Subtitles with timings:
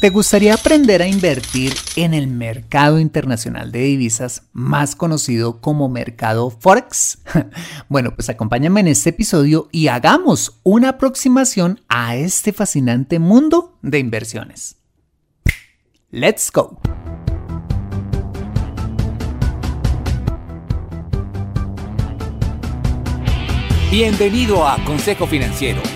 [0.00, 6.50] ¿Te gustaría aprender a invertir en el mercado internacional de divisas, más conocido como mercado
[6.50, 7.18] Forex?
[7.88, 13.98] Bueno, pues acompáñame en este episodio y hagamos una aproximación a este fascinante mundo de
[13.98, 14.76] inversiones.
[16.10, 16.78] ¡Let's go!
[23.90, 25.95] Bienvenido a Consejo Financiero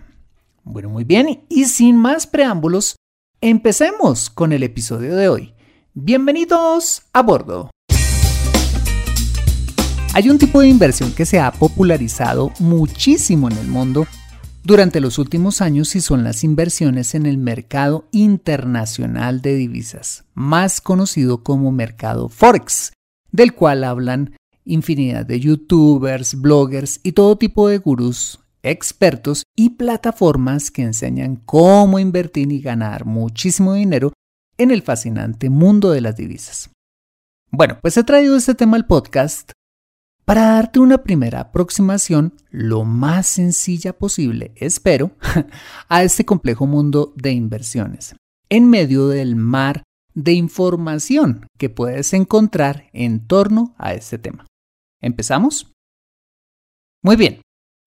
[0.63, 2.95] Bueno, muy bien, y sin más preámbulos,
[3.41, 5.53] empecemos con el episodio de hoy.
[5.95, 7.71] Bienvenidos a bordo.
[10.13, 14.05] Hay un tipo de inversión que se ha popularizado muchísimo en el mundo
[14.63, 20.79] durante los últimos años y son las inversiones en el mercado internacional de divisas, más
[20.79, 22.93] conocido como mercado Forex,
[23.31, 30.71] del cual hablan infinidad de youtubers, bloggers y todo tipo de gurús expertos y plataformas
[30.71, 34.13] que enseñan cómo invertir y ganar muchísimo dinero
[34.57, 36.69] en el fascinante mundo de las divisas.
[37.49, 39.51] Bueno, pues he traído este tema al podcast
[40.25, 45.11] para darte una primera aproximación lo más sencilla posible, espero,
[45.89, 48.15] a este complejo mundo de inversiones,
[48.49, 49.83] en medio del mar
[50.13, 54.45] de información que puedes encontrar en torno a este tema.
[55.01, 55.73] ¿Empezamos?
[57.03, 57.41] Muy bien,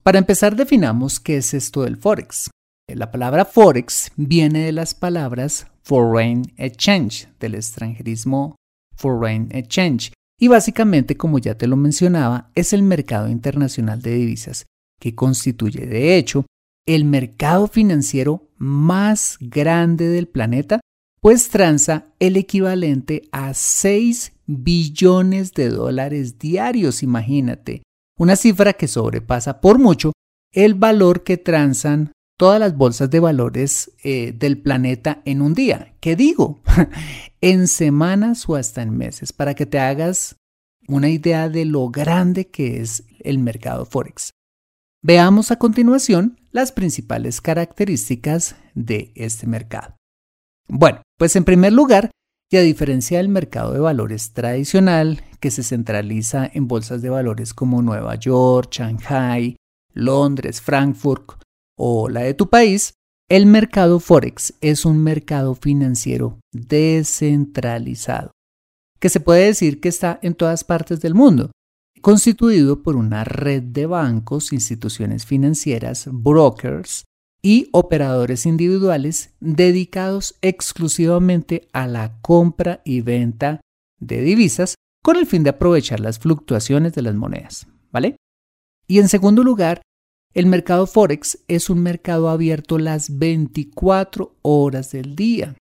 [0.04, 2.50] para empezar, definamos qué es esto del Forex.
[2.87, 8.54] La palabra Forex viene de las palabras Foreign Exchange, del extranjerismo
[8.97, 14.66] Foreign Exchange, y básicamente, como ya te lo mencionaba, es el mercado internacional de divisas,
[15.00, 16.44] que constituye, de hecho,
[16.87, 20.81] el mercado financiero más grande del planeta,
[21.22, 27.82] pues transa el equivalente a 6 billones de dólares diarios, imagínate,
[28.19, 30.12] una cifra que sobrepasa por mucho
[30.52, 35.94] el valor que transan todas las bolsas de valores eh, del planeta en un día.
[36.00, 36.62] ¿Qué digo?
[37.41, 40.36] en semanas o hasta en meses, para que te hagas
[40.86, 44.31] una idea de lo grande que es el mercado Forex.
[45.02, 49.96] Veamos a continuación las principales características de este mercado.
[50.69, 52.10] Bueno, pues en primer lugar,
[52.50, 57.55] y a diferencia del mercado de valores tradicional, que se centraliza en bolsas de valores
[57.55, 59.56] como Nueva York, Shanghai,
[59.93, 61.43] Londres, Frankfurt
[61.76, 62.94] o la de tu país,
[63.29, 68.32] el mercado Forex es un mercado financiero descentralizado,
[69.00, 71.50] que se puede decir que está en todas partes del mundo,
[72.02, 77.05] constituido por una red de bancos, instituciones financieras, brokers,
[77.44, 83.61] y operadores individuales dedicados exclusivamente a la compra y venta
[84.00, 88.17] de divisas con el fin de aprovechar las fluctuaciones de las monedas, ¿vale?
[88.88, 89.82] Y en segundo lugar,
[90.32, 95.55] el mercado Forex es un mercado abierto las 24 horas del día.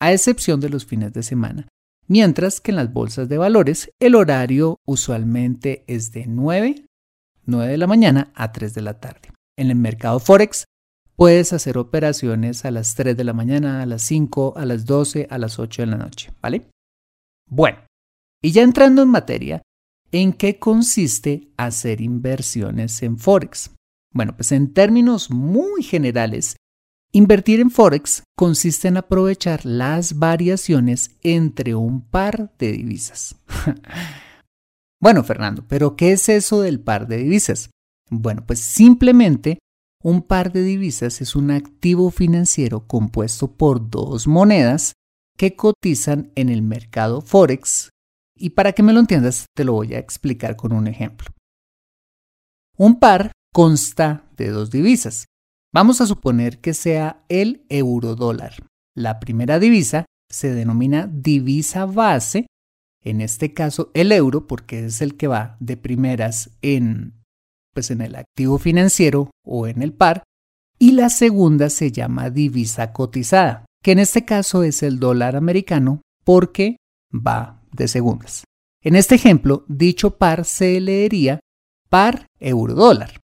[0.00, 1.68] a excepción de los fines de semana,
[2.08, 6.84] mientras que en las bolsas de valores el horario usualmente es de 9,
[7.46, 9.30] 9 de la mañana a 3 de la tarde.
[9.56, 10.64] En el mercado Forex
[11.16, 15.28] puedes hacer operaciones a las 3 de la mañana, a las 5, a las 12,
[15.30, 16.68] a las 8 de la noche, ¿vale?
[17.48, 17.78] Bueno,
[18.42, 19.62] y ya entrando en materia,
[20.12, 23.70] ¿en qué consiste hacer inversiones en Forex?
[24.12, 26.56] Bueno, pues en términos muy generales,
[27.12, 33.36] invertir en Forex consiste en aprovechar las variaciones entre un par de divisas.
[35.00, 37.70] bueno, Fernando, pero ¿qué es eso del par de divisas?
[38.10, 39.58] Bueno, pues simplemente
[40.04, 44.92] un par de divisas es un activo financiero compuesto por dos monedas
[45.38, 47.88] que cotizan en el mercado Forex.
[48.36, 51.28] Y para que me lo entiendas, te lo voy a explicar con un ejemplo.
[52.76, 55.24] Un par consta de dos divisas.
[55.72, 58.66] Vamos a suponer que sea el euro dólar.
[58.94, 62.46] La primera divisa se denomina divisa base,
[63.02, 67.23] en este caso el euro, porque es el que va de primeras en,
[67.74, 70.22] pues en el activo financiero o en el par,
[70.78, 76.00] y la segunda se llama divisa cotizada, que en este caso es el dólar americano
[76.24, 76.76] porque
[77.12, 78.44] va de segundas.
[78.82, 81.40] En este ejemplo, dicho par se leería
[81.90, 83.20] par euro dólar.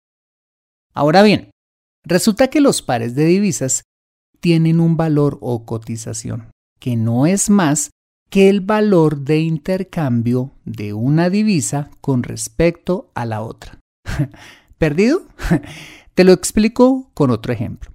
[0.94, 1.52] Ahora bien,
[2.04, 3.84] resulta que los pares de divisas
[4.40, 7.92] tienen un valor o cotización que no es más
[8.30, 13.79] que el valor de intercambio de una divisa con respecto a la otra.
[14.78, 15.22] ¿Perdido?
[16.14, 17.92] Te lo explico con otro ejemplo.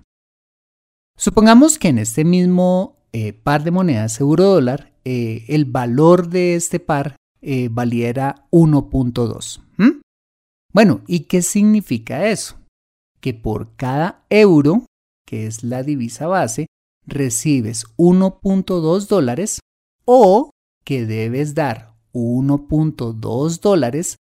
[1.16, 6.80] Supongamos que en este mismo eh, par de monedas euro-dólar, eh, el valor de este
[6.80, 9.60] par eh, valiera 1.2.
[10.72, 12.56] Bueno, ¿y qué significa eso?
[13.24, 14.84] que por cada euro,
[15.26, 16.66] que es la divisa base,
[17.06, 19.60] recibes 1.2 dólares
[20.04, 20.50] o
[20.84, 24.16] que debes dar 1.2 dólares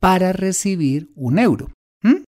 [0.00, 1.72] para recibir un euro.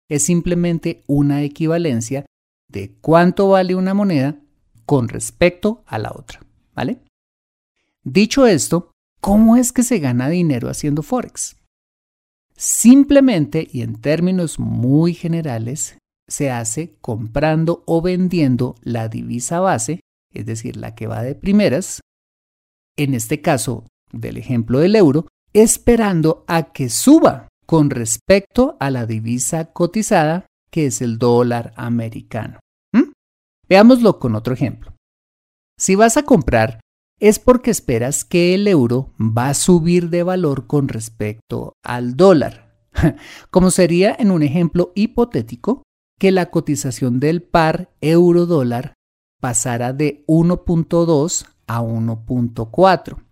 [0.09, 2.25] Es simplemente una equivalencia
[2.71, 4.41] de cuánto vale una moneda
[4.85, 6.41] con respecto a la otra.
[6.77, 7.01] ¿Vale?
[8.05, 11.57] Dicho esto, ¿cómo es que se gana dinero haciendo Forex?
[12.57, 15.99] Simplemente y en términos muy generales,
[16.29, 20.01] se hace comprando o vendiendo la divisa base,
[20.33, 22.01] es decir, la que va de primeras,
[22.97, 29.07] en este caso del ejemplo del euro, esperando a que suba con respecto a la
[29.07, 32.61] divisa cotizada, que es el dólar americano.
[32.93, 33.13] ¿Mm?
[33.69, 34.95] Veámoslo con otro ejemplo.
[35.79, 36.81] Si vas a comprar,
[37.19, 42.89] es porque esperas que el euro va a subir de valor con respecto al dólar.
[43.51, 45.83] Como sería en un ejemplo hipotético,
[46.19, 48.95] que la cotización del par euro-dólar
[49.41, 53.23] pasara de 1.2 a 1.4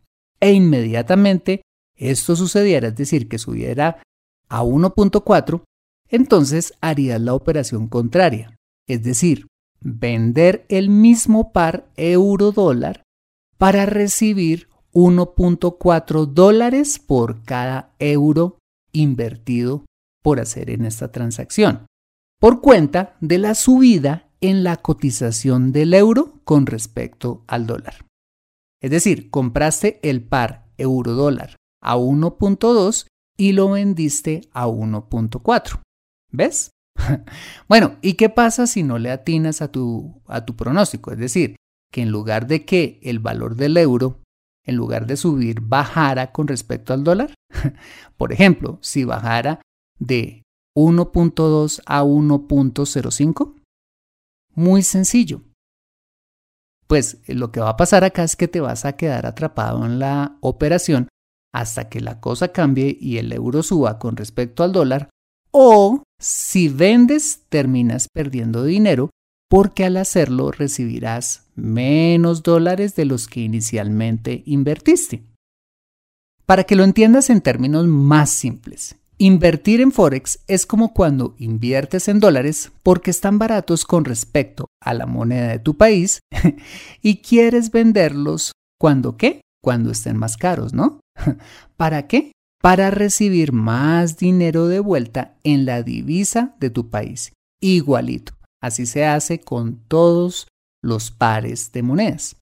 [0.40, 1.62] e inmediatamente
[1.96, 4.02] esto sucediera, es decir, que subiera
[4.48, 5.62] a 1.4,
[6.08, 8.56] entonces harías la operación contraria,
[8.88, 9.46] es decir,
[9.80, 13.02] vender el mismo par euro-dólar
[13.58, 18.58] para recibir 1.4 dólares por cada euro
[18.92, 19.84] invertido
[20.22, 21.86] por hacer en esta transacción
[22.44, 28.04] por cuenta de la subida en la cotización del euro con respecto al dólar.
[28.82, 35.80] Es decir, compraste el par euro-dólar a 1.2 y lo vendiste a 1.4.
[36.30, 36.70] ¿Ves?
[37.68, 41.12] bueno, ¿y qué pasa si no le atinas a tu, a tu pronóstico?
[41.12, 41.56] Es decir,
[41.92, 44.20] que en lugar de que el valor del euro,
[44.64, 47.34] en lugar de subir, bajara con respecto al dólar.
[48.16, 49.60] Por ejemplo, si bajara
[49.98, 50.42] de
[50.76, 53.54] 1.2 a 1.05?
[54.54, 55.42] Muy sencillo.
[56.86, 59.84] Pues eh, lo que va a pasar acá es que te vas a quedar atrapado
[59.84, 61.08] en la operación
[61.54, 65.08] hasta que la cosa cambie y el euro suba con respecto al dólar
[65.52, 69.10] o si vendes terminas perdiendo dinero
[69.48, 75.22] porque al hacerlo recibirás menos dólares de los que inicialmente invertiste.
[76.44, 82.08] Para que lo entiendas en términos más simples, Invertir en Forex es como cuando inviertes
[82.08, 86.18] en dólares porque están baratos con respecto a la moneda de tu país
[87.00, 89.40] y quieres venderlos cuando qué?
[89.62, 90.98] Cuando estén más caros, ¿no?
[91.76, 92.32] ¿Para qué?
[92.60, 97.32] Para recibir más dinero de vuelta en la divisa de tu país.
[97.60, 98.34] Igualito.
[98.62, 100.48] Así se hace con todos
[100.82, 102.36] los pares de monedas.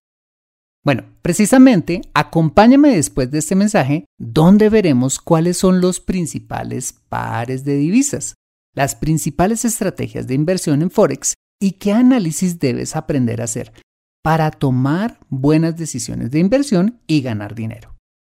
[0.85, 7.76] Bueno, precisamente, acompáñame después de este mensaje donde veremos cuáles son los principales pares de
[7.76, 8.35] divisas,
[8.75, 13.73] las principales estrategias de inversión en Forex y qué análisis debes aprender a hacer.
[14.25, 17.92] para tomar buenas decisiones de inversión y ganar dinero.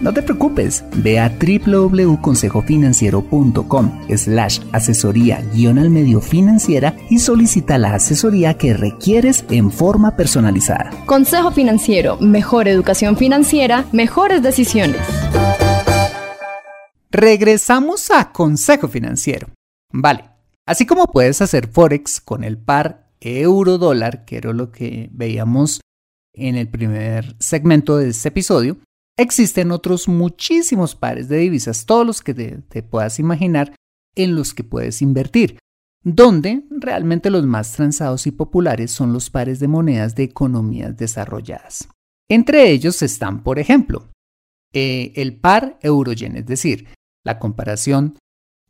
[0.00, 7.94] no te preocupes, ve a www.consejofinanciero.com slash asesoría guion al medio financiera y solicita la
[7.94, 10.90] asesoría que requieres en forma personalizada.
[11.06, 15.00] Consejo Financiero, mejor educación financiera, mejores decisiones.
[17.10, 19.48] Regresamos a Consejo Financiero.
[19.92, 20.24] Vale,
[20.66, 25.80] así como puedes hacer Forex con el par euro-dólar, que era lo que veíamos
[26.34, 28.76] en el primer segmento de este episodio,
[29.18, 33.74] Existen otros muchísimos pares de divisas, todos los que te, puedas imaginar,
[34.14, 35.58] en los que puedes invertir,
[36.04, 41.88] donde realmente los más transados y populares son los pares de monedas de economías desarrolladas.
[42.30, 44.08] Entre ellos están, por ejemplo,
[44.72, 46.86] eh, el par euro-yen, es decir,
[47.24, 48.16] la comparación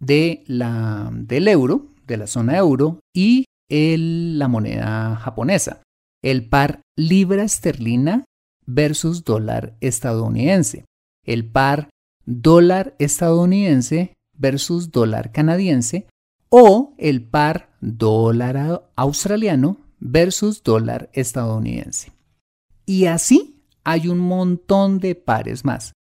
[0.00, 5.82] de la, del euro, de la zona euro, y la moneda japonesa.
[6.24, 8.24] El par libra esterlina
[8.68, 10.84] versus dólar estadounidense.
[11.24, 11.88] El par
[12.26, 16.06] dólar estadounidense versus dólar canadiense
[16.50, 22.12] o el par dólar australiano versus dólar estadounidense.
[22.86, 25.92] Y así hay un montón de pares más.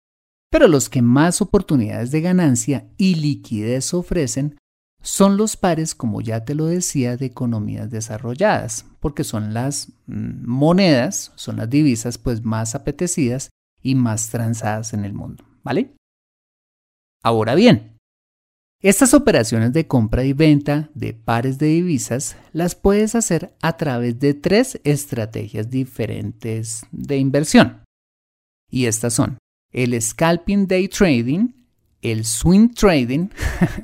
[0.51, 4.59] Pero los que más oportunidades de ganancia y liquidez ofrecen
[5.03, 10.47] son los pares, como ya te lo decía, de economías desarrolladas, porque son las mm,
[10.47, 13.51] monedas, son las divisas pues más apetecidas
[13.83, 15.95] y más transadas en el mundo, ¿vale?
[17.23, 17.97] Ahora bien,
[18.83, 24.19] estas operaciones de compra y venta de pares de divisas las puedes hacer a través
[24.21, 27.83] de tres estrategias diferentes de inversión.
[28.71, 29.39] Y estas son
[29.73, 31.49] el scalping day trading,
[32.13, 33.29] el swing trading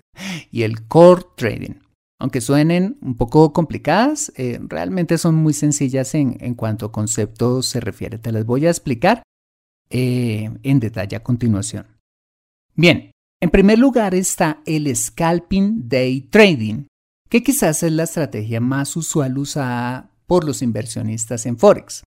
[0.50, 1.75] y el core trading.
[2.21, 7.81] Aunque suenen un poco complicadas, eh, realmente son muy sencillas en, cuanto a conceptos se
[7.81, 8.19] refiere.
[8.19, 9.25] Te las voy a explicar
[9.91, 11.87] eh, en detalle a continuación.
[12.76, 13.11] Bien,
[13.41, 16.87] en primer lugar está el scalping day trading,
[17.29, 22.05] que quizás es la estrategia más usual usada por los inversionistas en Forex.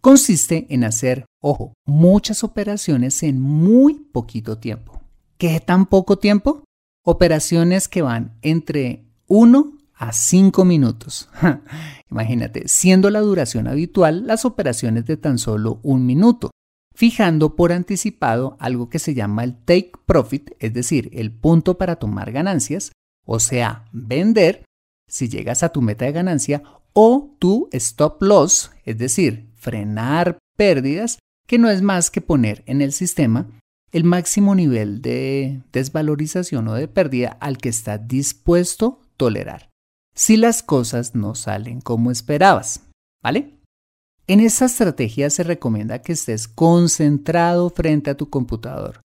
[0.00, 4.99] Consiste en hacer, ojo, muchas operaciones en muy poquito tiempo.
[5.40, 6.64] ¿Qué tan poco tiempo?
[7.02, 11.30] Operaciones que van entre 1 a 5 minutos.
[12.10, 16.50] Imagínate, siendo la duración habitual las operaciones de tan solo un minuto,
[16.94, 21.96] fijando por anticipado algo que se llama el take profit, es decir, el punto para
[21.96, 22.92] tomar ganancias,
[23.24, 24.66] o sea, vender
[25.08, 31.18] si llegas a tu meta de ganancia, o tu stop loss, es decir, frenar pérdidas,
[31.46, 33.48] que no es más que poner en el sistema
[33.92, 39.70] el máximo nivel de desvalorización o de pérdida al que estás dispuesto a tolerar.
[40.14, 42.86] Si las cosas no salen como esperabas,
[43.22, 43.58] ¿vale?
[44.26, 49.00] En esta estrategia se recomienda que estés concentrado frente a tu computador,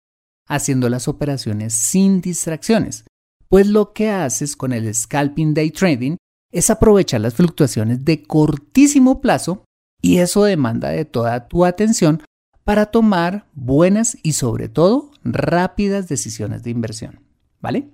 [0.47, 3.05] haciendo las operaciones sin distracciones,
[3.49, 6.17] pues lo que haces con el scalping day trading
[6.51, 9.63] es aprovechar las fluctuaciones de cortísimo plazo
[10.01, 12.21] y eso demanda de toda tu atención
[12.65, 17.21] para tomar buenas y sobre todo rápidas decisiones de inversión.
[17.61, 17.89] ¿Vale?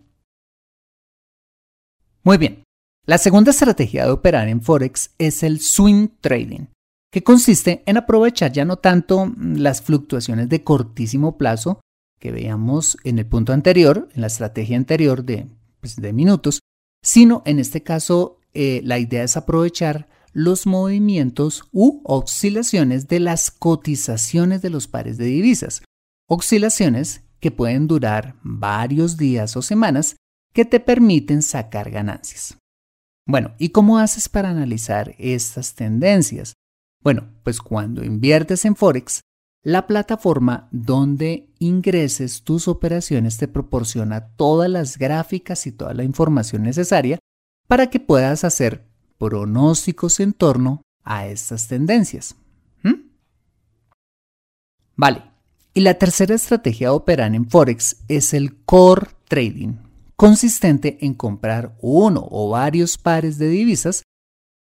[2.23, 2.63] Muy bien.
[3.05, 6.67] La segunda estrategia de operar en Forex es el swing trading,
[7.11, 11.81] que consiste en aprovechar ya no tanto las fluctuaciones de cortísimo plazo
[12.19, 15.47] que veíamos en el punto anterior, en la estrategia anterior de,
[15.79, 16.59] pues, minutos,
[17.03, 23.51] sino en este caso eh, la idea es aprovechar los movimientos u oscilaciones de las
[23.51, 25.83] cotizaciones de los pares de divisas.
[26.27, 30.15] Oscilaciones que pueden durar varios días o semanas
[30.53, 32.57] que te permiten sacar ganancias.
[33.25, 36.53] Bueno, ¿y cómo haces para analizar estas tendencias?
[37.03, 39.21] Bueno, pues cuando inviertes en Forex,
[39.63, 46.63] la plataforma donde ingreses tus operaciones te proporciona todas las gráficas y toda la información
[46.63, 47.19] necesaria
[47.67, 48.90] para que puedas hacer
[49.21, 52.35] pronósticos en torno a estas tendencias.
[52.81, 53.11] ¿Mm?
[54.95, 55.23] Vale,
[55.75, 59.75] y la tercera estrategia a operar en Forex es el core trading,
[60.15, 64.01] consistente en comprar uno o varios pares de divisas,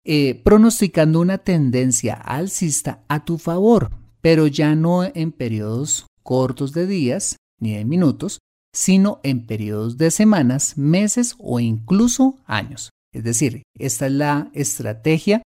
[0.06, 6.88] eh, pronosticando una tendencia alcista a tu favor, pero ya no en periodos cortos de
[6.88, 8.40] días ni de minutos,
[8.72, 12.90] sino en periodos de semanas, meses o incluso años.
[13.16, 15.42] Es decir, esta es la estrategia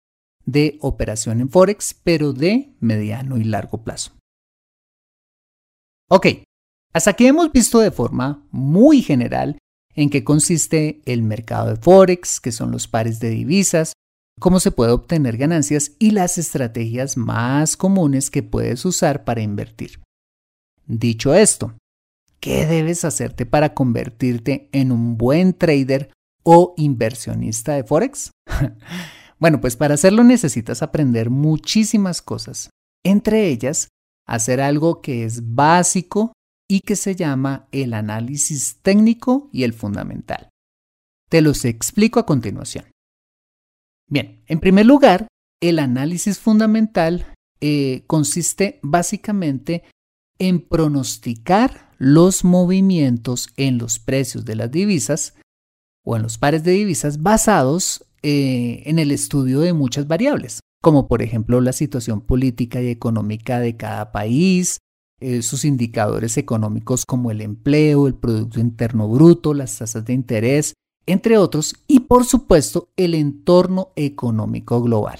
[0.44, 4.12] de operación en Forex, pero de mediano y largo plazo.
[6.08, 6.26] Ok,
[6.92, 9.58] hasta aquí hemos visto de forma muy general
[9.96, 13.94] en qué consiste el mercado de Forex, qué son los pares de divisas,
[14.38, 20.00] cómo se puede obtener ganancias y las estrategias más comunes que puedes usar para invertir.
[20.86, 21.76] Dicho esto,
[22.38, 26.12] ¿qué debes hacerte para convertirte en un buen trader
[26.46, 28.30] o inversionista de Forex?
[29.40, 32.70] bueno, pues para hacerlo necesitas aprender muchísimas cosas,
[33.04, 33.88] entre ellas
[34.26, 36.32] hacer algo que es básico
[36.68, 40.48] y que se llama el análisis técnico y el fundamental.
[41.28, 42.84] Te los explico a continuación.
[44.08, 45.26] Bien, en primer lugar,
[45.60, 47.26] el análisis fundamental
[47.60, 49.82] eh, consiste básicamente
[50.38, 55.34] en pronosticar los movimientos en los precios de las divisas
[56.06, 61.08] o en los pares de divisas basados eh, en el estudio de muchas variables, como
[61.08, 64.78] por ejemplo la situación política y económica de cada país,
[65.18, 70.74] eh, sus indicadores económicos como el empleo, el Producto Interno Bruto, las tasas de interés,
[71.06, 75.18] entre otros, y por supuesto el entorno económico global.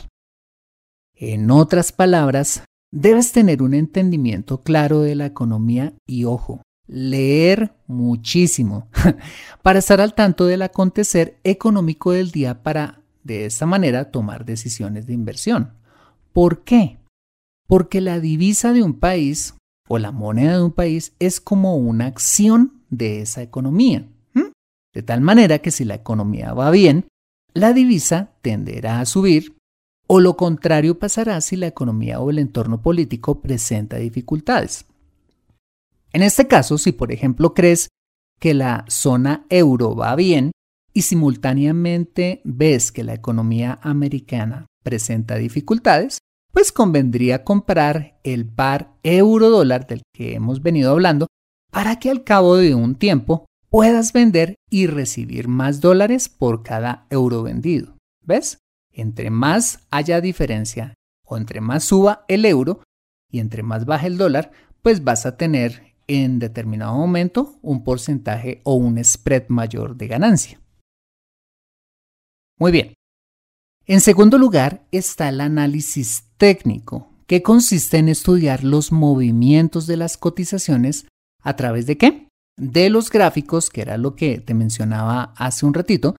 [1.15, 2.63] En otras palabras,
[2.93, 8.89] debes tener un entendimiento claro de la economía y ojo, leer muchísimo
[9.63, 15.07] para estar al tanto del acontecer económico del día para de esta manera tomar decisiones
[15.07, 15.73] de inversión.
[16.33, 16.99] ¿Por qué?
[17.67, 19.55] Porque la divisa de un país
[19.89, 24.07] o la moneda de un país es como una acción de esa economía.
[24.95, 27.07] De tal manera que si la economía va bien,
[27.53, 29.57] la divisa tenderá a subir
[30.07, 34.87] o lo contrario pasará si la economía o el entorno político presenta dificultades.
[36.17, 37.91] En este caso, si por ejemplo crees
[38.41, 40.51] que la zona euro va bien
[40.95, 46.21] y simultáneamente ves que la economía americana presenta dificultades,
[46.55, 51.27] pues convendría comprar el par euro-dólar del que hemos venido hablando
[51.71, 57.07] para que al cabo de un tiempo puedas vender y recibir más dólares por cada
[57.11, 57.99] euro vendido.
[58.25, 58.57] ¿Ves?
[58.91, 60.95] Entre más haya diferencia
[61.27, 62.83] o entre más suba el euro
[63.31, 68.61] y entre más baje el dólar, pues vas a tener en determinado momento un porcentaje
[68.65, 70.61] o un spread mayor de ganancia.
[72.59, 72.95] Muy bien,
[73.87, 80.17] en segundo lugar está el análisis técnico, que consiste en estudiar los movimientos de las
[80.17, 81.07] cotizaciones
[81.43, 82.29] a través de qué?
[82.57, 86.17] De los gráficos, que era lo que te mencionaba hace un ratito,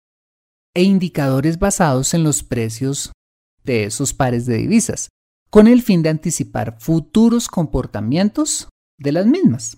[0.76, 3.12] e indicadores basados en los precios
[3.64, 5.10] de esos pares de divisas,
[5.50, 9.78] con el fin de anticipar futuros comportamientos de las mismas.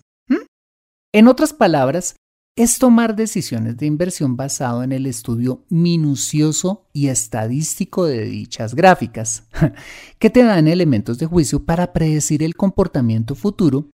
[1.12, 2.16] En otras palabras,
[2.56, 9.48] es tomar decisiones de inversión basado en el estudio minucioso y estadístico de dichas gráficas,
[10.20, 13.90] que te dan elementos de juicio para predecir el comportamiento futuro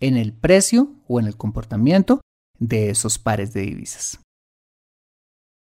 [0.00, 2.20] en el precio o en el comportamiento
[2.58, 4.18] de esos pares de divisas.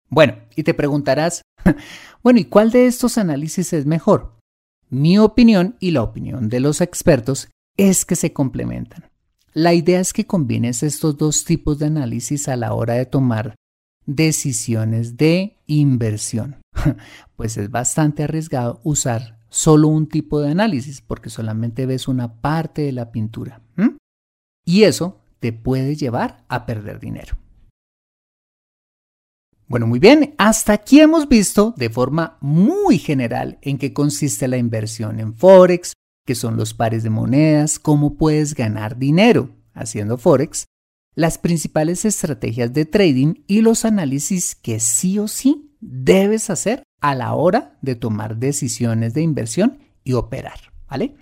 [0.09, 1.41] Bueno, y te preguntarás,
[2.23, 4.37] bueno, ¿y cuál de estos análisis es mejor?
[4.89, 9.09] Mi opinión y la opinión de los expertos es que se complementan.
[9.53, 13.55] La idea es que combines estos dos tipos de análisis a la hora de tomar
[14.05, 16.57] decisiones de inversión,
[17.35, 22.83] pues es bastante arriesgado usar solo un tipo de análisis porque solamente ves una parte
[22.83, 23.61] de la pintura.
[24.63, 27.35] Y eso te puede llevar a perder dinero.
[29.67, 34.57] Bueno, muy bien, hasta aquí hemos visto de forma muy general en qué consiste la
[34.57, 35.93] inversión en Forex,
[36.31, 40.63] que son los pares de monedas, cómo puedes ganar dinero haciendo Forex,
[41.13, 47.15] las principales estrategias de trading y los análisis que sí o sí debes hacer a
[47.15, 51.17] la hora de tomar decisiones de inversión y operar, ¿vale?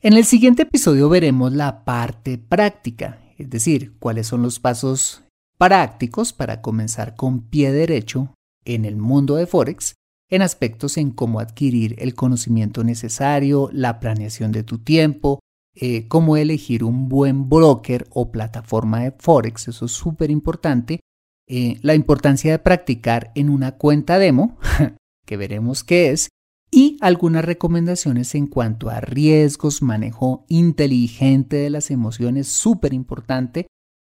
[0.00, 5.22] En el siguiente episodio veremos la parte práctica, es decir, cuáles son los pasos
[5.58, 8.32] prácticos para comenzar con pie derecho
[8.64, 9.96] en el mundo de Forex
[10.32, 15.40] en aspectos en cómo adquirir el conocimiento necesario, la planeación de tu tiempo,
[15.74, 21.00] eh, cómo elegir un buen broker o plataforma de Forex, eso es súper importante,
[21.46, 24.56] eh, la importancia de practicar en una cuenta demo,
[25.26, 26.30] que veremos qué es,
[26.70, 33.66] y algunas recomendaciones en cuanto a riesgos, manejo inteligente de las emociones, súper importante,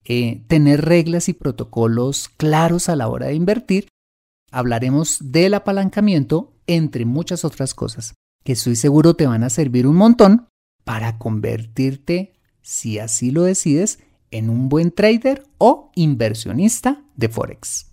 [0.04, 3.86] eh, tener reglas y protocolos claros a la hora de invertir
[4.50, 9.96] hablaremos del apalancamiento, entre muchas otras cosas, que estoy seguro te van a servir un
[9.96, 10.48] montón
[10.84, 17.86] para convertirte si así lo decides, en un buen trader o inversionista de Forex.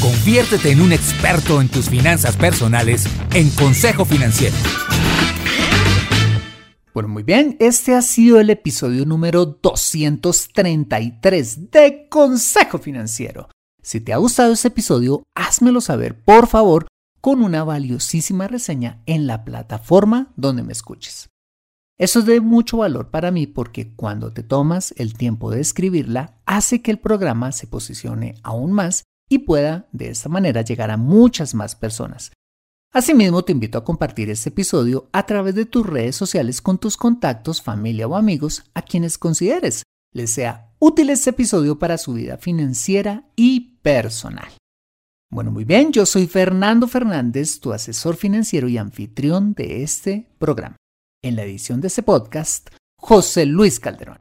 [0.00, 4.56] Conviértete en un experto en tus finanzas personales en Consejo Financiero.
[6.94, 13.50] Bueno, muy bien, este ha sido el episodio número 233 de Consejo Financiero.
[13.84, 16.88] Si te ha gustado este episodio, házmelo saber, por favor,
[17.20, 21.28] con una valiosísima reseña en la plataforma donde me escuches.
[21.98, 26.40] Eso es de mucho valor para mí porque cuando te tomas el tiempo de escribirla,
[26.46, 30.96] hace que el programa se posicione aún más y pueda de esta manera llegar a
[30.96, 32.32] muchas más personas.
[32.90, 36.96] Asimismo, te invito a compartir este episodio a través de tus redes sociales con tus
[36.96, 39.82] contactos, familia o amigos a quienes consideres
[40.14, 44.48] les sea útil este episodio para su vida financiera y personal.
[45.30, 50.76] Bueno, muy bien, yo soy Fernando Fernández, tu asesor financiero y anfitrión de este programa.
[51.22, 54.18] En la edición de este podcast, José Luis Calderón.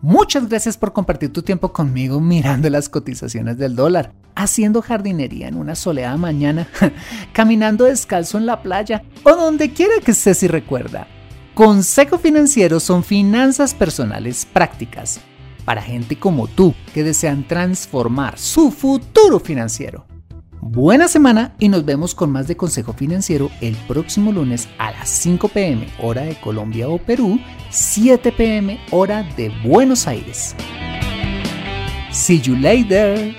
[0.00, 5.56] Muchas gracias por compartir tu tiempo conmigo mirando las cotizaciones del dólar, haciendo jardinería en
[5.56, 6.68] una soleada mañana,
[7.32, 11.06] caminando descalzo en la playa o donde quiera que estés y recuerda.
[11.54, 15.20] Consejo Financiero son finanzas personales prácticas
[15.64, 20.06] para gente como tú que desean transformar su futuro financiero.
[20.64, 25.08] Buena semana y nos vemos con más de Consejo Financiero el próximo lunes a las
[25.08, 30.54] 5 pm hora de Colombia o Perú, 7 pm hora de Buenos Aires.
[32.12, 33.34] See you later.